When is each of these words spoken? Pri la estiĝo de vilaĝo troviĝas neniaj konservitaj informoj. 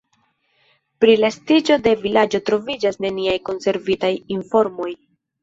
Pri 1.03 1.17
la 1.19 1.29
estiĝo 1.33 1.77
de 1.87 1.93
vilaĝo 2.05 2.41
troviĝas 2.49 2.99
neniaj 3.07 3.37
konservitaj 3.51 4.13
informoj. 4.39 4.91